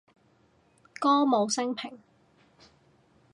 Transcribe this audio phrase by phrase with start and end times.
[0.95, 1.99] 歌舞昇平